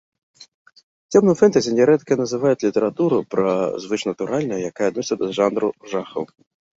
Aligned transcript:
Цёмным 1.17 1.35
фэнтэзі 1.41 1.73
нярэдка 1.79 2.15
называюць 2.21 2.61
літаратуру 2.67 3.19
пра 3.33 3.45
звышнатуральнае, 3.83 4.57
якая 4.71 4.87
адносіцца 4.93 5.19
да 5.21 5.29
жанру 5.41 5.69
жахаў. 5.93 6.23